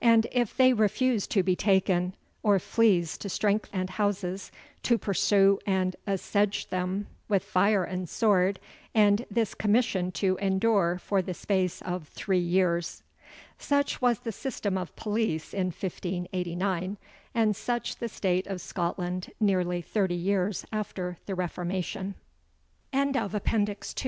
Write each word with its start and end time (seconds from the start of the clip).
And 0.00 0.28
if 0.30 0.56
they 0.56 0.72
refuse 0.72 1.26
to 1.26 1.42
be 1.42 1.56
taken, 1.56 2.14
or 2.44 2.60
flees 2.60 3.18
to 3.18 3.28
strengths 3.28 3.68
and 3.72 3.90
houses, 3.90 4.52
to 4.84 4.96
pursue 4.96 5.58
and 5.66 5.96
assege 6.06 6.68
them 6.68 7.08
with 7.28 7.42
fire 7.42 7.82
and 7.82 8.08
sword; 8.08 8.60
and 8.94 9.26
this 9.28 9.54
commission 9.54 10.12
to 10.12 10.36
endure 10.36 11.00
for 11.02 11.20
the 11.20 11.34
space 11.34 11.82
of 11.82 12.06
three 12.06 12.38
years." 12.38 13.02
Such 13.58 14.00
was 14.00 14.20
the 14.20 14.30
system 14.30 14.78
of 14.78 14.94
police 14.94 15.52
in 15.52 15.72
1589; 15.72 16.96
and 17.34 17.56
such 17.56 17.96
the 17.96 18.08
state 18.08 18.46
of 18.46 18.60
Scotland 18.60 19.32
nearly 19.40 19.82
thirty 19.82 20.14
years 20.14 20.64
after 20.72 21.16
the 21.26 21.34
Reformation. 21.34 22.14
V. 22.92 22.98
NOTES. 22.98 23.14
Note 23.16 23.24
I. 23.24 23.26
FIDES 23.26 23.34
ET 23.34 23.48
FIDUCIA 23.48 23.54
SUNT 23.56 23.66
RELATIVA. 23.66 24.02